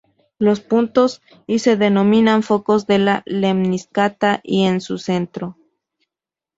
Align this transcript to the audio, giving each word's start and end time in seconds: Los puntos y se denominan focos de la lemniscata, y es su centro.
Los 0.39 0.61
puntos 0.61 1.21
y 1.45 1.59
se 1.59 1.77
denominan 1.77 2.41
focos 2.41 2.87
de 2.87 2.97
la 2.97 3.21
lemniscata, 3.27 4.39
y 4.43 4.65
es 4.65 4.83
su 4.83 4.97
centro. 4.97 5.57